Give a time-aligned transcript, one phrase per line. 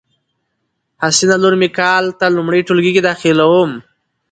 [1.03, 3.71] حسینه لور می کال ته لمړی ټولګي کی داخلیدوم